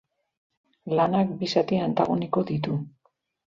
[0.99, 2.81] Lanak bi zati antagoniko ditu.